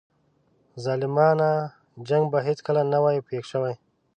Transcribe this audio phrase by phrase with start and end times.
[0.83, 1.49] ظالمانه
[2.07, 3.73] جنګ به هیڅکله نه وای پېښ شوی.